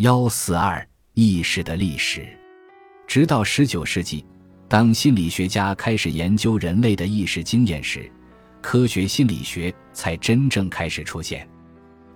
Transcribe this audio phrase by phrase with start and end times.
[0.00, 2.26] 幺四二意识的历史，
[3.06, 4.24] 直到十九世纪，
[4.66, 8.10] 当心理学家开始研究人类的意识经验时，
[8.62, 11.46] 科学心理学才真正开始出现。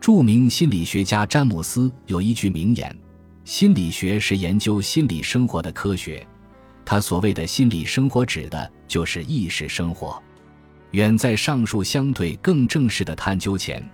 [0.01, 2.99] 著名心理学家詹姆斯有一句名言
[3.45, 6.27] ：“心理学是研究心理生活的科学。”
[6.87, 10.19] 他所谓的心理生活，指的就是意识生活。
[10.93, 13.87] 远在上述相对更正式的探究前。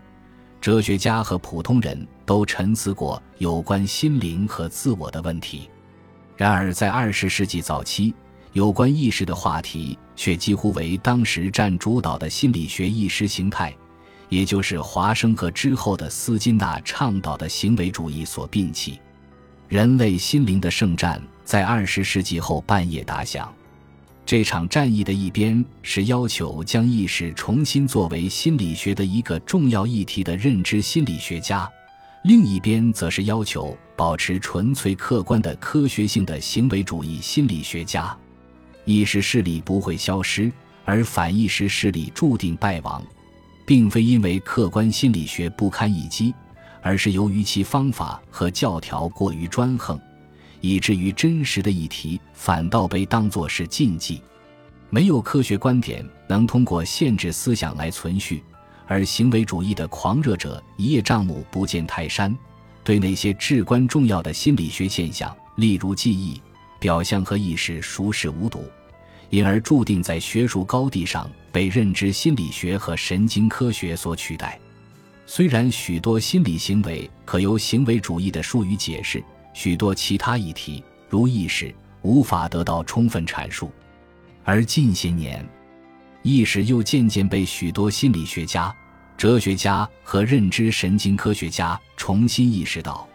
[0.61, 5.71] 哲学家和普通人都沉思过有关心灵和自我的问题，
[6.37, 8.15] 然而在二十世纪早期，
[8.53, 13.75] 有关意识的话题却几乎为当时占主导的心理学意识形态，
[14.29, 19.01] 也就是华生和之后的斯金纳倡导的行为主义所摒弃。
[19.67, 23.51] 人类心灵的圣战在二十世纪后半叶打响。
[24.31, 31.69] 这场战役的一边是要求将意识重新作为心理学的一个重要议题的认知心理学家，
[32.23, 38.17] 另一边则是要求保持纯粹客观的科学性的行为主义心理学家。
[38.85, 40.49] 意识势力不会消失，
[40.85, 43.05] 而反意识势力注定败亡，
[43.67, 46.33] 并非因为客观心理学不堪一击，
[46.83, 50.01] 而是由于其方法和教条过于专横。
[50.61, 54.23] 以至于真实的议题反倒被当作是禁忌，
[54.91, 58.43] 没有科学观点能通过限制思想来存续，
[58.87, 62.37] 而行为主义的狂热者一叶障目不见泰山，
[62.85, 66.41] 对那些至关重要的心理学现象，例如记忆、
[66.79, 68.65] 表象和意识熟视无睹，
[69.31, 74.59] 因而注定在学术高地上被认知心理学和神经科学所取代。
[75.25, 79.23] 虽然许多心理行为可由行为主义的术语解释。
[79.53, 83.71] 许多其他议题，如意识，无法得到充分阐述。
[84.45, 85.47] 而近些年，
[86.23, 88.75] 意识又渐渐被许多心理学家、
[89.17, 93.07] 哲学家和认知神经科学家重新意识到，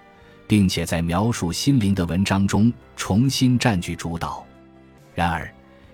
[0.47, 4.45] 并且在描述心灵的文章中重新占据主导。
[5.13, 5.51] 然而，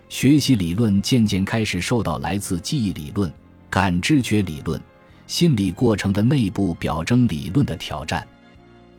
[0.10, 3.32] 学习理论渐渐开始受到来自记忆理论、
[3.70, 4.82] 感知觉理论、
[5.28, 8.28] 心理过程的内部表征理论的挑战。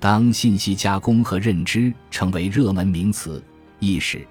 [0.02, 3.40] 当信息加工和认知成为热门名词，
[3.78, 4.26] 意识，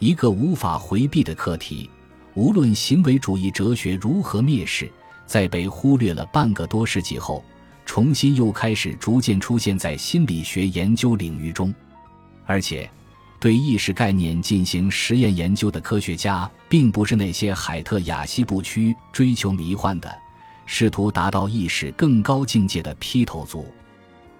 [0.00, 1.88] 一个无法回避的课题。
[2.34, 4.90] 无论行为主义哲学如何蔑视，
[5.24, 7.44] 在被忽略了半个多世纪后，
[7.86, 11.72] 重新又开始逐渐出现在心理学研究领域中。
[12.44, 12.90] 而且，
[13.38, 20.12] 对意识概念进行实验研究的科学家，并不是那些海特雅西不屈追求迷幻的，
[20.66, 23.64] 试图达到意识更高境界的披头族。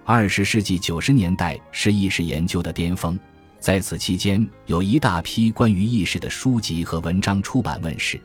[0.05, 3.17] 二十世纪九十年代是意识研究的巅峰，
[3.57, 8.19] 在此期间，有一大批关于意识的书籍和文章出版问世，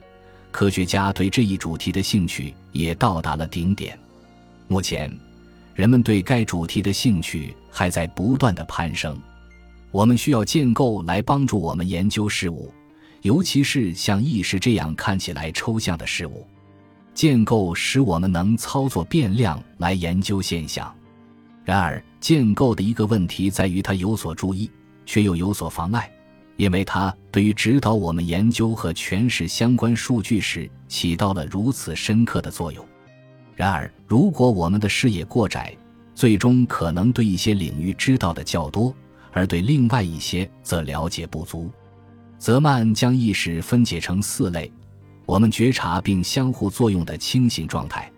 [0.50, 3.96] 科学家对这一主题的兴趣也到达了顶点。
[4.66, 5.08] 目前，
[5.72, 9.16] 人们对该主题的兴趣还在不断的攀升。
[9.92, 12.74] 我们需要建构来帮助我们研究事物，
[13.22, 16.44] 尤其是像意识这样看起来抽象的事物。
[17.14, 20.92] 建构使我们能操作变量来研究现象。
[21.68, 24.70] 然而，建构的一个问题在于它有所注意，
[25.04, 26.10] 却又有所妨碍，
[26.56, 32.82] 因为它对于指导我们研究和诠释相关数据时起到了如此深刻的作用。
[33.54, 35.76] 然而，如果我们的视野过窄，
[36.14, 38.94] 最终可能对一些领域知道的较多，
[39.30, 41.70] 而对另外一些则了解不足。
[42.38, 44.72] 泽曼将意识分解成四类：
[45.26, 48.10] 我们觉察并相互作用的清醒状态。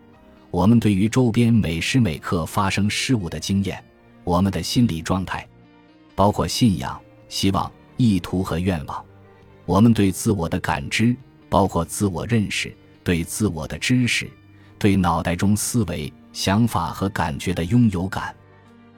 [0.50, 3.83] 我们对于周边每时每刻发生事物的经验，
[4.25, 5.47] 我们的心理状态，
[6.16, 9.05] 包括信仰、希望、意图和愿望；
[9.65, 11.15] 我们对自我的感知，
[11.49, 12.75] 包括自我认识、
[13.05, 14.28] 对自我的知识、
[14.77, 18.34] 对脑袋中思维、想法和感觉的拥有感，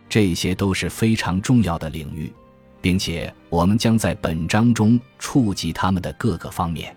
[0.09, 2.33] 这些都是非常重要的领域，
[2.81, 6.97] 并且我们将在本章中触及他们的各个方面。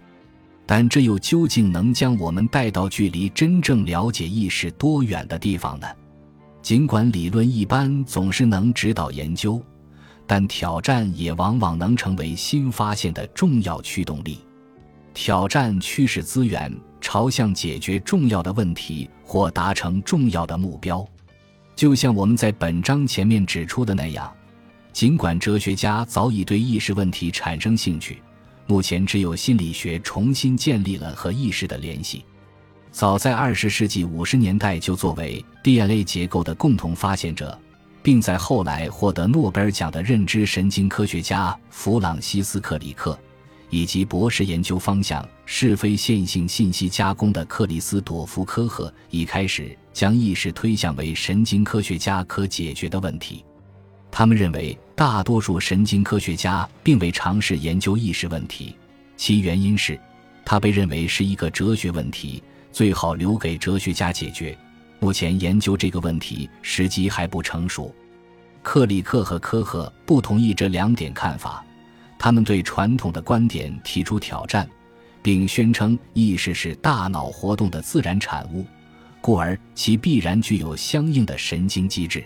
[0.65, 5.87] 但这又究竟能将我们带到距离真正了解意识多远的地方呢？
[6.61, 9.61] 尽管理论一般总是能指导研究，
[10.25, 14.39] 但挑战也往往能成为新发现的重要驱动力。
[15.13, 21.07] 挑战驱使资源朝向解决重要的问题或达成重要的目标。
[21.75, 24.33] 就像我们在本章前面指出的那样，
[24.91, 28.21] 尽管哲学家早已对意识问题产生兴趣。
[28.67, 32.25] 目前只有心理学重新建立了和意识的联系。
[32.91, 37.59] 早在二十世纪五十年代就作为 DNA 结构的共同发现者，
[38.01, 43.19] 并在后来获得诺贝尔奖的认知神经科学家弗朗西斯克里克，
[43.69, 53.43] 以及博士研究方向是非线性信息加工的克里斯朵夫科赫，已开始将意识推向为神经科学家可解决的问题。
[54.17, 58.73] 他们认为，大多数神经科学家并未尝试研究意识问题，
[59.17, 59.99] 其原因是，
[60.45, 62.41] 它被认为是一个哲学问题，
[62.71, 64.57] 最好留给哲学家解决。
[65.01, 67.93] 目前研究这个问题时机还不成熟。
[68.63, 71.61] 克里克和科赫不同意这两点看法，
[72.17, 74.65] 他们对传统的观点提出挑战，
[75.21, 78.65] 并宣称意识是大脑活动的自然产物，
[79.19, 82.23] 故而其必然具有相应的神经机制。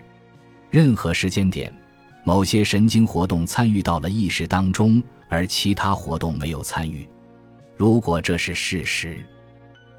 [0.69, 1.74] 任何时间点，
[2.24, 7.07] 某些神经活动参与到了意识当中，而其他活动没有参与。
[7.75, 9.18] 如果这是事实，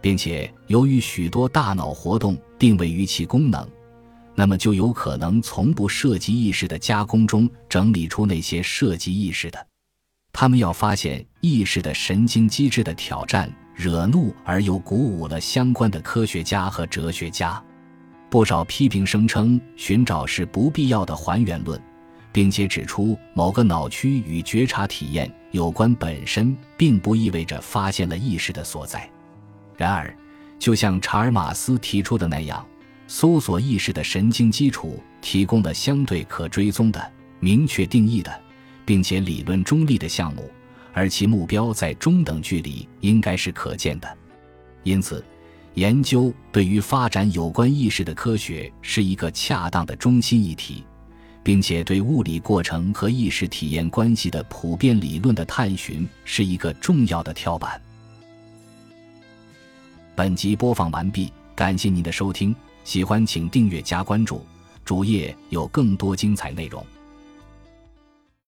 [0.00, 3.68] 并且由于许多大脑活动定位于其功能，
[4.34, 9.66] 那么就有可能从不涉及意识的加工中整理出那些涉及意识的。
[10.32, 17.60] 他们要发现意识的神经机制的挑战，惹怒而又鼓舞了相关的科学家和哲学家。
[18.30, 21.78] 不少批评声称寻找是不必要的还原论，
[22.30, 29.10] 并且指出某个脑区与觉察体验有关本身并不意味着发现了意识的所在。
[29.76, 30.16] 然而，
[30.60, 32.64] 就像查尔马斯提出的那样，
[33.08, 38.40] 搜索意识的神经基础提供了相对可追踪的、明确定义的，
[38.84, 40.48] 并且理论中立的项目，
[40.92, 44.08] 而其目标在中等距离应该是可见的。
[44.84, 45.24] 因此。
[45.74, 50.84] 研究对于发展有关意识的科学是一个恰当的中心议题，
[51.42, 57.80] 并且对物理过程和意识体验关系的普遍理论的探寻是一个重要的跳板。
[60.16, 64.44] 本集播放完毕，感谢您的收听，喜欢请订阅加关注，
[64.84, 66.84] 主页有更多精彩内容。